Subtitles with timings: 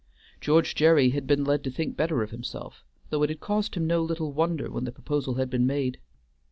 [0.39, 3.85] George Gerry had been led to think better of himself, though it had caused him
[3.85, 5.99] no little wonder when the proposal had been made.